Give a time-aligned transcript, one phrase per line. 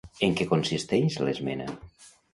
[0.27, 1.69] En què consisteix l'esmena?